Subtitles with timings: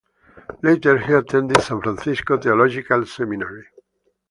[0.63, 3.67] Later he attended San Francisco Theological Seminary.